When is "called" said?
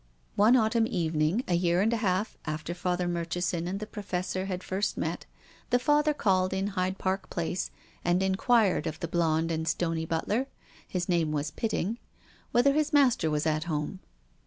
6.11-6.53